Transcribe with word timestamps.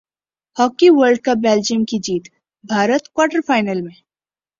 hockey 0.57 0.87
world 0.89 1.19
cup 1.25 1.37
Belgium 1.43 1.83
کی 1.85 1.97
جیت 1.99 2.25
Bharat 2.63 3.03
quarter 3.09 3.41
final 3.47 3.81
میں 3.81 3.95